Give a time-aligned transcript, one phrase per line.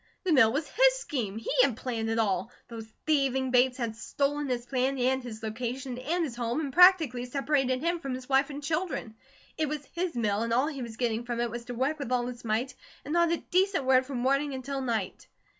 [0.23, 1.37] The mill was his scheme.
[1.37, 2.49] He had planned it all.
[2.69, 7.25] Those thieving Bates had stolen his plan, and his location, and his home, and practically
[7.25, 9.13] separated him from his wife and children.
[9.59, 12.11] It was his mill, and all he was getting from it was to work with
[12.11, 12.73] all his might,
[13.05, 15.27] and not a decent word from morning until night.